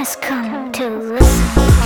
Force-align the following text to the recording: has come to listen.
has 0.00 0.16
come 0.16 0.72
to 0.72 0.88
listen. 0.88 1.79